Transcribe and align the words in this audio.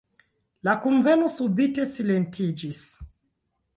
La 0.67 0.73
kunveno 0.85 1.29
subite 1.33 1.87
silentiĝis. 1.93 2.81